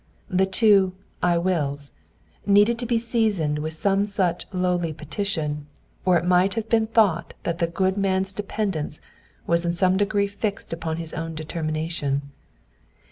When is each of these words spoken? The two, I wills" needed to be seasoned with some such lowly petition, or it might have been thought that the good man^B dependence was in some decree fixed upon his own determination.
The 0.31 0.47
two, 0.47 0.93
I 1.21 1.37
wills" 1.37 1.91
needed 2.47 2.79
to 2.79 2.87
be 2.87 2.97
seasoned 2.97 3.59
with 3.59 3.75
some 3.75 4.03
such 4.03 4.47
lowly 4.51 4.93
petition, 4.93 5.67
or 6.05 6.17
it 6.17 6.25
might 6.25 6.55
have 6.55 6.67
been 6.69 6.87
thought 6.87 7.35
that 7.43 7.59
the 7.59 7.67
good 7.67 7.93
man^B 7.97 8.33
dependence 8.33 8.99
was 9.45 9.63
in 9.63 9.73
some 9.73 9.97
decree 9.97 10.25
fixed 10.25 10.73
upon 10.73 10.97
his 10.97 11.13
own 11.13 11.35
determination. 11.35 12.31